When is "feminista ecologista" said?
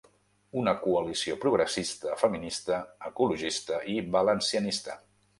2.21-3.83